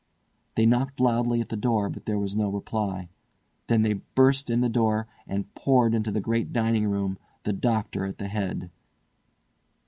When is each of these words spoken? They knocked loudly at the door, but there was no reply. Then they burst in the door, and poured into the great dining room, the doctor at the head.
They 0.55 0.65
knocked 0.65 0.99
loudly 0.99 1.41
at 1.41 1.49
the 1.49 1.55
door, 1.55 1.87
but 1.87 2.07
there 2.07 2.17
was 2.17 2.35
no 2.35 2.49
reply. 2.49 3.07
Then 3.67 3.83
they 3.83 3.93
burst 4.15 4.49
in 4.49 4.61
the 4.61 4.67
door, 4.67 5.05
and 5.27 5.53
poured 5.53 5.93
into 5.93 6.09
the 6.09 6.19
great 6.19 6.51
dining 6.51 6.87
room, 6.87 7.19
the 7.43 7.53
doctor 7.53 8.07
at 8.07 8.17
the 8.17 8.27
head. 8.27 8.71